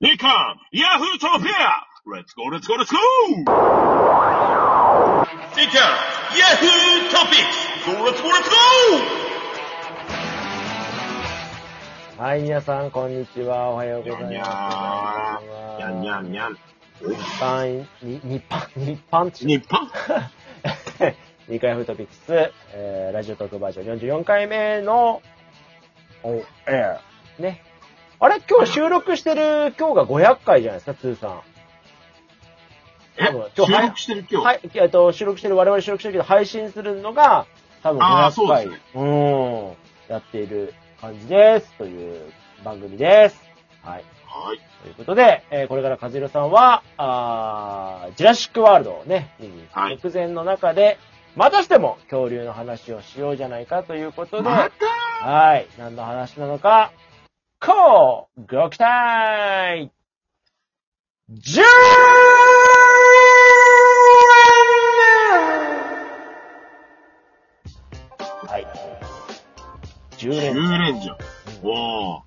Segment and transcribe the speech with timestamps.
[0.00, 0.30] 日刊
[0.70, 3.02] ヤフートピアレッツゴーレッツゴーレッツゴー
[5.56, 5.82] 日刊
[6.38, 8.50] ヤフートピックスゴーレッツゴーレッツ
[12.16, 13.70] ゴはい、皆さん、こんにちは。
[13.70, 16.54] おはようございまーにゃんにゃんにゃん。
[16.54, 16.60] す。
[17.02, 19.88] 日版、に日版、日版地日本
[21.48, 25.22] 2回フートピックス、えー、ラジオトークバージョン44回目の、
[26.22, 27.00] オンエ
[27.38, 27.42] ア。
[27.42, 27.67] ね。
[28.20, 28.40] あれ？
[28.48, 31.40] 今日収録してる、今日が500回じゃないですか、通算。
[33.16, 33.26] え？
[33.54, 34.44] 収録してる今日？
[34.44, 37.46] はい、えっと、収録してる、我々収録してるけど、配信するのが、
[37.82, 38.32] 多分あー500回。
[38.32, 40.12] そうですねうん。
[40.12, 41.72] やっている感じです。
[41.78, 42.32] という
[42.64, 43.40] 番組です。
[43.82, 44.04] はい。
[44.26, 44.58] はい。
[44.82, 50.98] ということで、えーこれから和弘さんは、あージュラシックワールドをね、見に行く直前の中で、
[51.36, 54.70] またしても恐竜の話をしようじゃないかということで、ま
[55.22, 55.66] たはい。
[55.78, 56.90] 何の話なのか、
[57.60, 59.90] こう、ご期待
[61.28, 61.64] じゅ
[68.46, 68.66] はい。
[70.18, 70.54] 10 10連。
[70.94, 71.16] 連じゃん。
[71.64, 72.22] おー。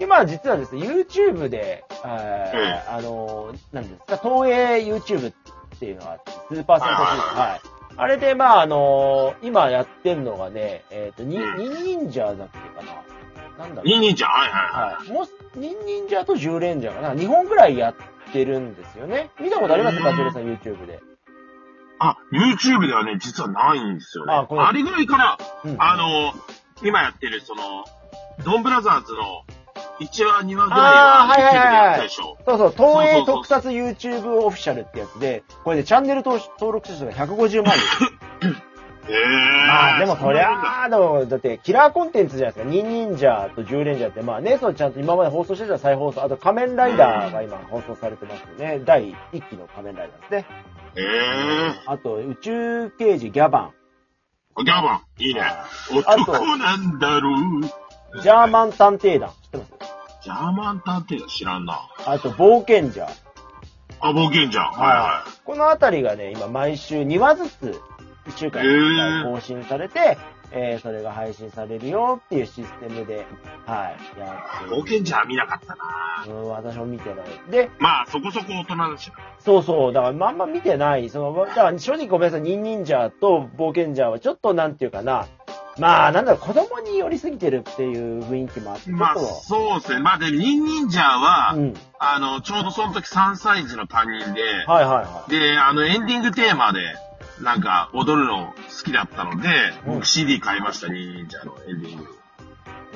[0.00, 5.34] 今実はですね、YouTube で、えーえあのー、何ですか、東映 YouTube っ
[5.78, 7.38] ていうのがあって、スーパーセンターシリーズ。
[7.38, 7.60] はいはい。
[7.96, 12.63] あれで、まあ、あのー今やってんのがね、えっ、と、に、うんニンニンジャーだっけか
[13.58, 13.86] ななんだろう。
[13.86, 14.30] ニンニンじゃん。
[14.30, 14.94] はいはいはい。
[14.96, 15.12] はい。
[15.12, 17.14] もう、ニンニンジャーと10レンジャーかな。
[17.14, 17.94] 2本ぐらいやっ
[18.32, 19.30] てるんですよね。
[19.40, 21.00] 見たことありますうんかジェルさん YouTube で。
[21.98, 24.34] あ、YouTube ではね、実はないんですよね。
[24.34, 26.32] あこれあれぐらいから、うんあの、
[26.82, 27.84] 今やってる、その、
[28.44, 29.44] ドンブラザーズの
[30.00, 32.36] 1話、2話ぐらいははいはいはいやったでしょ。
[32.44, 38.23] そうそう、東映特撮 YouTube オフィシャルってやつで、これでチャンネル登録者数が150万人。
[39.08, 39.66] へー。
[39.66, 42.70] まあでもそりゃあ、でもだってキラーコンテンツじゃないですか。
[42.70, 48.80] ニンニンジャーと10レンジャーって、まあね、そのちゃんと今まで放送してた再放送、あと仮面ライダーが今放送されてますよね。
[48.84, 50.46] 第1期の仮面ライダーですね。
[50.96, 51.92] へー。
[51.92, 53.70] あと宇宙刑事ギャバ
[54.56, 54.64] ン。
[54.64, 55.42] ギャバン、いいね。
[55.42, 55.66] あ
[56.24, 57.30] と男なんだろ
[58.14, 58.20] う。
[58.22, 59.30] ジャーマン探偵団。
[59.30, 59.70] 知ってます？
[60.22, 61.90] ジャーマン探偵だ、知らんな。
[62.06, 63.06] あと冒険者。
[64.00, 64.64] あ、冒険じゃん。
[64.66, 67.80] はいはこのあたりがね、今毎週2話ずつ、
[68.26, 70.18] 1週間に1回更新されて、
[70.50, 73.26] えー、それが配信されるよっていうシステムで、
[73.66, 76.24] はい、やって冒険じゃ見なかったな。
[76.28, 77.26] うん、私も見てない。
[77.50, 79.16] で、まあ、そこそこ大人だしな。
[79.40, 81.08] そうそう、だからまんま見てない。
[81.10, 85.26] その、だから正直ごめんなさい、ニンニンジャーと冒険者はちょっとなんていうかな、
[85.78, 90.00] まあ、なんだろう、子供に寄りすぎてるっていう雰囲気もあって、まあ、そうですね。
[90.00, 91.74] まあ、で、ニンニンジャーは、うん。
[91.98, 95.30] あの、ちょうどその時3歳児の担任で、はいはいはい。
[95.30, 96.80] で、あの、エンディングテーマで、
[97.44, 99.48] なんか、踊るの好きだったので、
[99.86, 102.18] うん僕 CD 買いました、ニンニンジャーのエンディング。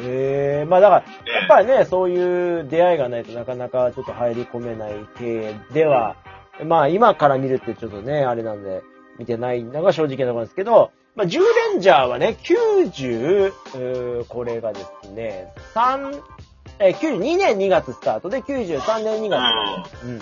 [0.00, 6.16] ええまあだから、ええやっぱりね、そういう出会いがないとなかなかちょっと入り込めない系では、
[6.64, 8.82] まあ今から見るってちょっとね、あれなんで、
[9.18, 16.22] 見てないのが正直なところですけど、まあ10レンジャーはね、90、うーこれがですね、3、
[16.78, 20.06] えー、92年2月スタートで93年2月。
[20.06, 20.20] うん。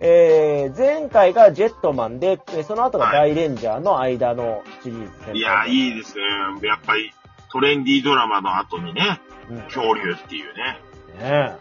[0.00, 6.22] えー、前回がジェットマンで、えーその後が大レンジャーの間のシリーズ戦いや、いいですね。
[6.62, 7.12] やっぱり、
[7.50, 9.20] トレンディードラマの後にね、
[9.50, 9.62] うん。
[9.62, 10.80] 恐竜っていうね。
[11.20, 11.56] ね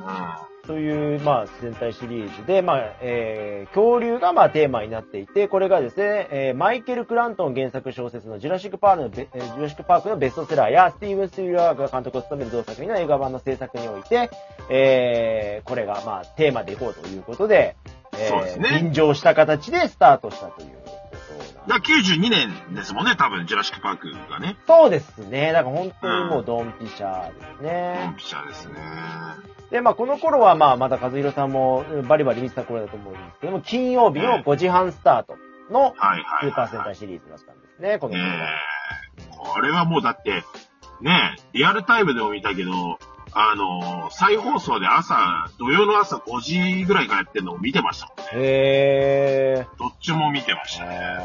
[0.00, 0.47] うん。
[0.68, 14.30] という、まあ、戦隊シリーズで、まあ、えー、恐竜が、まあ、テーマになっていて、これがですね、えー、マイケル・クラントン原作小説のジュラシック・パークのベ、えージュラシック・パークのベストセラーや、スティーブン・スティーラーが監督を務める同作品の映画版の制作において、
[14.68, 17.74] えー、これが、まあ、テーマでいこうということで、
[18.12, 18.80] えそうですね。
[18.82, 20.77] 便乗した形でスタートしたという
[21.68, 24.56] だから92年ですもんね、多分、ジュラシック・パークがね。
[24.66, 25.52] そうですね。
[25.52, 28.16] だから本当にもうドンピシャですドねン。
[28.16, 28.74] ピシャですね。
[29.70, 35.36] で、まあ、この頃は、まあ、まだ和弘さんもうんバリバリ見てた頃だと思うんですけども、金曜日の5時半スタート
[35.70, 35.94] の
[36.40, 36.86] スーパー戦はい。
[36.86, 38.48] 隊シリーズだったんですね、この頃は。
[39.54, 40.42] これはもうだって、
[41.02, 42.98] ねえ、リアルタイムでも見たけど、
[43.32, 48.24] あの、再放送で朝、土曜の朝5時ぐらいからやってるのを見てましたもんね。
[48.34, 49.78] へー。
[49.78, 51.18] どっちも見てましたね。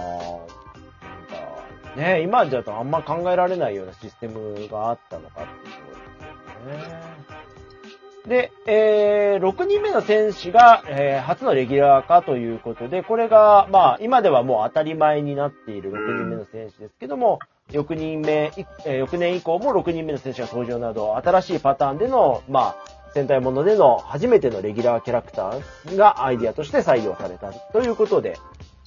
[1.96, 7.04] ね、今だとあんま考えられないようなシステムがあったのかっていうところですよね。
[8.28, 17.40] で、えー、6人目の戦士が、えー初のレギュラー化ということで、これが、まあ、今ではもう当たり前になっている6人目の戦士ですけども、
[17.74, 18.52] 翌人目、
[18.86, 28.38] 翌年以降も6人目の戦士が登場など、新しいパターンでの、まあ、戦隊ものでの初めてのレギュラーキャラクターがアイディアとして採用されたということで、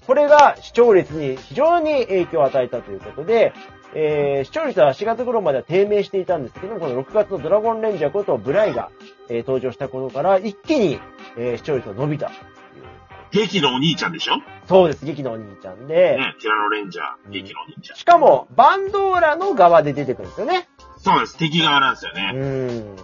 [0.06, 3.53] これが視聴率に非常に影響を与えたということで、
[3.94, 8.91] えー視聴率は4月頃までは低迷していたんですけども、この6月のドラゴンレンジャーことブライが、
[9.29, 11.00] えー登場したことから、一気に、
[11.37, 12.31] えー視聴率が伸びた。
[13.32, 14.37] 劇のお兄ちゃんでしょ？
[14.37, 17.96] ね、そうです、劇のお兄ちゃんで、ティラノレンジャー、劇のお兄ちゃん。
[17.96, 20.69] しかも、バンドーラの側で出てくるんですよね。
[20.99, 22.32] そうです、敵側なんですようね。
[22.32, 22.37] ん。
[22.37, 22.96] うん。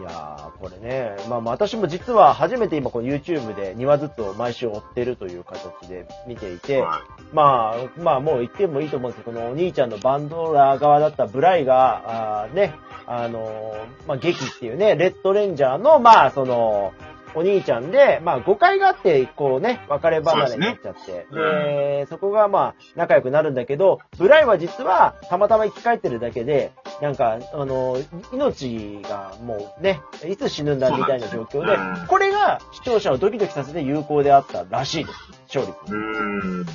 [0.00, 7.02] いやー、これね、まあまあ私も実は初めて今この YouTube で2話ずつを毎週追ってるという形で見ていて、は
[7.32, 12.74] まあ、まあもう言ってもいいと思うんですけど、このお兄ちゃんのバンドラー側だったブライが、あーね、
[13.08, 16.92] あのーまあ劇っていうね、レッドレンジャーの、まあその、
[17.34, 27.98] お兄ちゃんで、まあ誤解があって、こうね、別れ離れになっちゃって、ねで、そこがまあ仲良くなるんだけど、ブライは実はたまたま生き返ってるだけで、なんか、あの、
[28.32, 35.18] 命がもうね、いつ死ぬんだみたいな状況でです、うんこれが視聴者をドキドキさせて有効であったらしいです。
[35.54, 35.92] 勝率。
[35.92, 35.94] い。
[35.94, 36.60] うん。
[36.60, 36.66] うん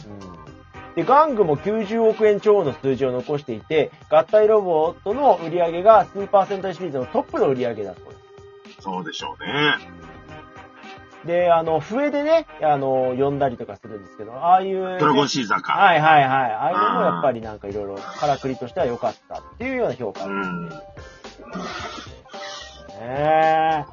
[0.95, 8.81] で、玩具も90億円超の数字を残していて、合体ロボットの売り上げがスーパー戦隊シリーズのトップの売り上げだそうです。
[8.81, 10.02] そうでしょうね。
[11.25, 15.73] で、あの、笛でね、あの、呼んだりとかするんですけど、ああいうね、ドラゴンシーザーか。
[15.73, 16.51] はいはいはい。
[16.51, 20.69] ああいうのもやっぱりなんかいろいろ、からくりとしては良かったっていうような評価ですうん。
[22.99, 23.85] ね。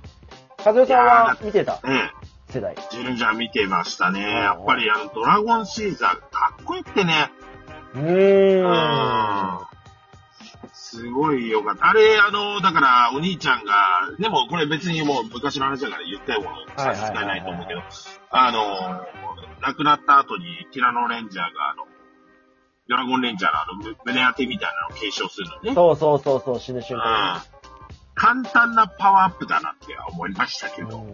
[0.64, 2.10] 和代さんは見てたえ
[2.52, 2.74] 世代。
[2.76, 4.22] え、ジルンジャー見てましたね。
[4.28, 7.30] やっぱりあの、ドラゴンシーザーかっこよくてね。
[7.94, 8.64] うーん。
[8.64, 9.69] うん
[10.82, 11.90] すごいよかった。
[11.90, 13.72] あれ、あの、だから、お兄ちゃんが、
[14.18, 16.42] でもこれ別にもう昔の話だから言ったよ
[16.76, 17.82] 差し支えないと思うけど、
[18.30, 19.06] あの、
[19.60, 21.84] 亡くなった後にティラノレンジャーが、あの、
[22.88, 25.74] ドラゴンレンジャーのあの、む胸当てみたいなのを継承するのね。
[25.74, 27.44] そうそうそうそう、死ぬ瞬うん間。
[28.14, 31.04] 簡単なパワーアップだなって思いましたけど。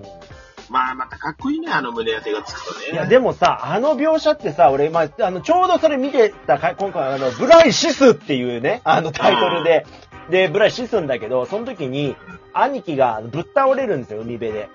[0.68, 2.92] うんまあ、またかっこいいね、あの胸当てがつくとね。
[2.92, 9.86] いや、でもさ、あの描写ってさ、俺、まあ、あの、ちょうどそれ見てたか、今回、あの、ブライシスっていうね、あのタイトルで、
[10.30, 12.16] で、ブライシスんだけど、その時に、
[12.52, 14.68] 兄貴がぶっ倒れるんですよ、海辺で。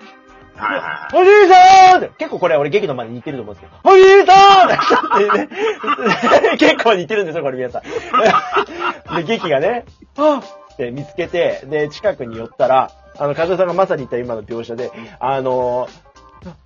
[0.55, 1.21] はいはいはい。
[1.21, 7.83] おじいさん結構これ俺劇の前に似てると思うんですけど、おじいさんってね、 結構似てるんですよ、これ皆さん。
[9.15, 9.85] で、劇がね、
[10.17, 15.87] あっって見つけて、で、近くに寄ったら、あの、和代さんがまさに言った今の描写で、あの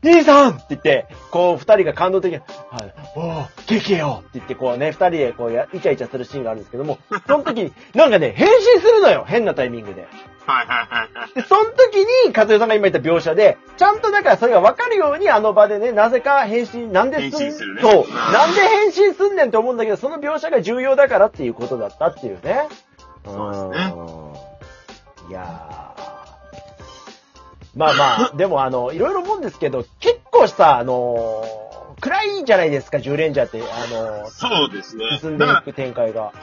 [0.01, 6.97] 兄さんって言って、こう、二人が感動的に、はい、おー、劇よって言って、こうね、二人でこうや、イチャイチャするシーンがあるんですけども、
[7.27, 10.07] その時に、なんかね、変身するのよ変なタイミングで。
[10.45, 11.33] はいはいはいはい。
[11.33, 18.07] で、その時に、和代さんが今言った描写で、ちゃんとだからそれが分かるようにあの場でね、なぜか変身、なんですん変身するねそうう。
[18.07, 22.67] んなんで変身すんねんと思うんだけど、その描写が重要だからっていうことだったっていうね。
[23.25, 25.31] そうですねうん。
[25.31, 25.94] いやー。
[27.75, 31.65] まあまあ、でもあの、いろいろ思うんですけど、結構さ、あのー
[32.01, 35.19] 暗いじゃないですか、10レンジャーって、あのそうですねー。
[35.19, 36.33] 進んでだから、いく展開が。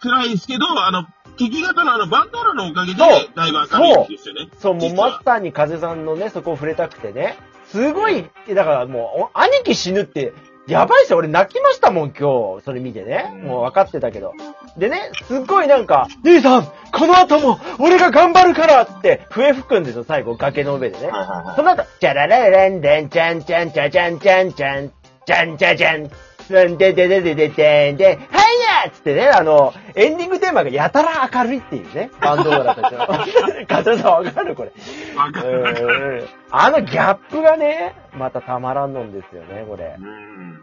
[0.00, 1.06] 暗いですけど、あの、
[1.36, 4.48] 敵方のあの、バンドーラのおかげでそう、だいぶ明るいんですよね。
[4.58, 7.36] そう、もう実はマスターに風さんのね、そこを触れたくてね。
[7.66, 10.32] すごい、だからもう、お兄貴死ぬって、
[10.68, 11.18] やばいっすよ。
[11.18, 12.64] 俺泣きましたもん、今日。
[12.64, 13.34] それ見てね。
[13.42, 14.34] もう分かってたけど。
[14.76, 21.10] でね、すっごいなんか、兄さんこの後も、俺が頑張るからって、笛吹くんですよ、最後、崖の上でね。
[21.56, 24.92] その後、チャララランデン、チャンチャンチャチャンチャンチャン、
[25.26, 26.10] チャンチャチャン、
[26.48, 28.48] でんででででででで、はい
[28.84, 33.66] やつってね、あの、エンディングテーマがやたら明るいっていうね、バンドオーラたちの。
[33.66, 34.72] カズさんわかるこれ。
[35.16, 36.28] わかる。
[36.50, 40.02] あのギャップがね、またたまらんのんですよね、これう。
[40.02, 40.60] ん。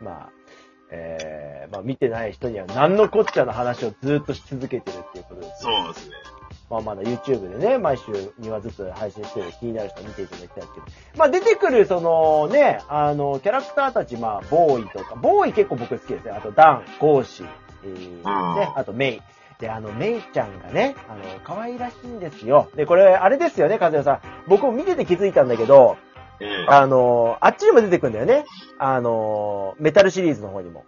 [0.00, 0.28] まあ、
[0.90, 5.66] えー、まあ見てない人には何のこっちゃの話をずっとし続けてるっていうことです。
[5.66, 6.14] ねそうですね。
[6.70, 10.86] まあまだ YouTube でね、毎週2話ずつ配信してる気になる人は見ていただきたいですけど。
[11.16, 16.30] まあ出てくる、そのね、あの、キャラクターたち、まあ、ボーイとか、ボーイ結構僕好きですね。
[16.30, 17.46] あと、ダン、ゴーシー、
[17.84, 19.22] えー、ね、あと、メイ。
[19.60, 22.68] で、あの、メイちゃんがね、あの、可愛らしいんですよ。
[22.74, 24.20] で、これ、あれですよね、和代さん。
[24.48, 25.96] 僕も見てて気づいたんだけど、
[26.40, 28.44] ええあの、あっちにも出てくるんだよね。
[28.78, 30.84] あの、メタルシリーズの方にも。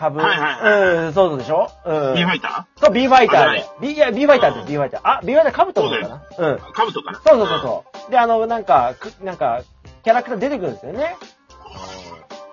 [0.00, 0.18] 株。
[0.18, 1.70] はいはいはいうん、そうそうでしょ？
[1.84, 2.14] うん。
[2.14, 3.66] B ファイタそう、B ファイターで。
[3.80, 5.00] B、いや、B ファイターです、うん B ファイター。
[5.04, 6.22] あ、B ファイターカブトのことかな？
[6.38, 6.54] うん。
[6.56, 8.10] ーカブトかなそうそうそうそう。
[8.10, 9.60] で、あの、なんか、くなんか、
[10.02, 11.16] キャラクター出てくるんですよね。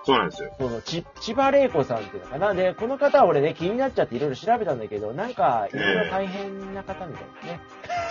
[0.08, 0.50] そうなんですよ。
[0.58, 2.54] そうそう、ち、千葉玲子さんっていうのかな。
[2.54, 7.60] で、この方は俺ね、気になっちゃっていろいろ調べたんだけど、なんか、いろいろ大変な方みたいですね。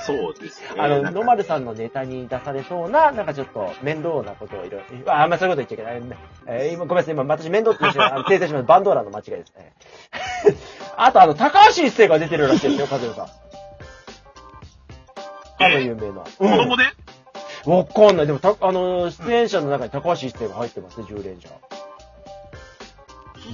[0.06, 0.68] そうですね。
[0.78, 6.20] あの、野丸さんのネタに出されそうな、なんかちょっと面倒なことをいろいろ、あ、あんまそういうこと言っちゃいけない。
[6.46, 8.66] えー今、ごめんなさい、今、私面倒って言っ訂正します。
[8.68, 9.74] バンドーラの間違いですね。
[10.98, 13.26] あと、あの、高橋一生が出てるらしいですよ、カズルさん。
[15.60, 16.22] あの有名な。
[16.22, 16.84] 子供で？
[17.66, 18.28] わかんない。
[18.28, 21.50] でも、た、あの、出演者の中に高橋一生が入ってますね、10連者。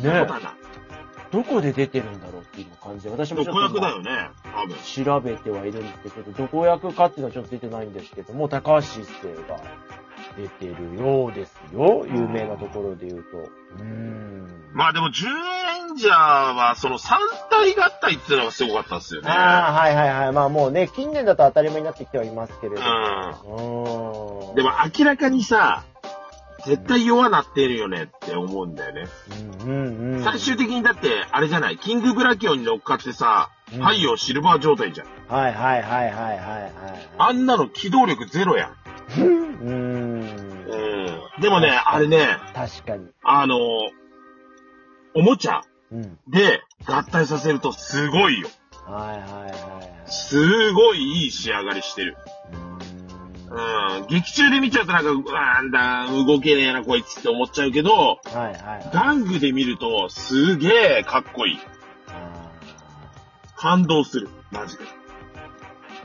[0.01, 0.27] ね。
[1.31, 4.29] どこで出てるんだろうっていう感じで、私もちょっとだよね。
[4.83, 9.59] 調べてはいるんですけど、どこ役かっていうのはちょっと出てないんですけども、高橋一生が
[10.37, 12.05] 出てるようですよ。
[12.07, 13.37] 有名なところで言うと。
[13.39, 14.47] うーん。
[14.73, 17.15] まあでも、10レンジャーは、その3
[17.49, 19.29] 体合体っていうのがすごかったですよね。
[19.31, 20.31] ああ、はいはいはい。
[20.33, 22.81] まあもうね、近年だと当たり前になってきてはいますけれど。
[22.81, 24.51] うう。
[24.51, 24.55] ん。
[24.55, 25.83] でも明らかにさ、
[26.65, 29.07] 絶対弱なってるよねって思うんだよね。
[29.61, 30.23] うんうんうん。
[30.23, 35.07] 最終的にだって、あれじゃない、キングブラキオンに乗っかってさ、うん太陽シルバー状態じゃん。
[35.27, 36.73] はいはいはいはいはいはい。
[37.17, 38.71] あんなの機動力ゼロやん。
[38.71, 40.33] うーん。
[40.67, 41.41] うん。
[41.41, 43.07] でもね、あれね、確かに。
[43.23, 43.57] あの、
[45.15, 46.19] おもちゃうん。
[46.27, 48.49] で合体させるとすごいよ。
[48.85, 50.11] はいはいはいはい。
[50.11, 52.17] すごいいい仕上がりしてる。
[52.51, 52.72] うーん
[53.53, 54.07] うん。
[54.07, 58.53] 劇中で見ちゃうとなんか、うわなんだ、動けねえなこいつって思っちゃうけど、はいはい。
[58.91, 61.59] 玩具で見るとすげえかっこいい。
[62.07, 62.51] あ
[63.55, 64.29] 感動する。
[64.51, 64.83] マジで。
[64.83, 64.87] ー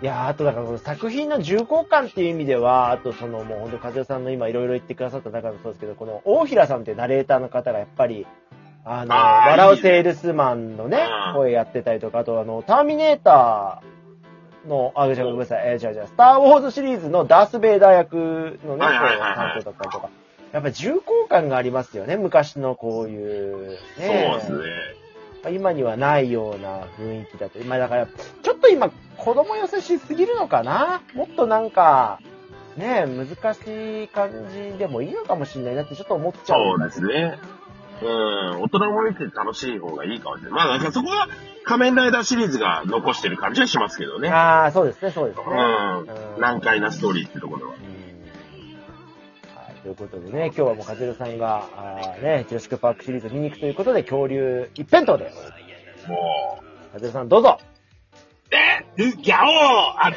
[0.00, 8.26] いやーあとだからこの作品の重厚感っていう意味では、あとそのもう本当、和代さんの今いろいろ言ってくださった中でもそうですけど、この大平さんっていうナレーターの方がやっぱり、
[8.84, 13.97] あの、あー笑うセールスマンのねうん、声やってたりとか、あとあの、ターミネーター
[14.66, 20.10] の、あ、じゃあごめんなさい、えー、じゃあじゃあ、スターウォーズシリーズのダース・ベイダー役のね、はいはいはいはい担当だったりとか、
[20.52, 24.34] やっぱ重厚感がありますよね、昔のこういう、そうね。
[24.38, 24.64] ですね。
[25.52, 27.60] 今にはないような雰囲気だと。
[27.60, 31.00] 今だから、ちょっと今、子供寄せしすぎるのかな？
[31.14, 32.18] もっとなんか、
[32.76, 34.30] ねえ、難しい感
[34.72, 36.78] じでもいいのかもしれないなってちょっと思っちゃう。
[36.78, 37.38] そうですね。
[38.02, 38.04] う
[38.58, 38.62] ん。
[38.62, 40.52] 大人も見て楽しい方がいいかもしれない。
[40.52, 41.28] まあなんかそこは
[41.64, 44.28] 仮面ライダーシリーズが残してる感じはしますけどね。
[44.28, 45.44] ああ、そうですね、そうですね。
[45.46, 46.40] うん。
[46.40, 47.72] 難解なストーリーってところでは。
[49.82, 55.32] ということでね、今日はもうカゼルさんが、あーね、ジュラシックパークシリーズ見に行くということで、恐竜一辺倒で。
[56.08, 56.62] も
[56.92, 57.64] カゼルさんどうぞう。
[58.54, 58.84] え？
[58.96, 60.08] ギャオー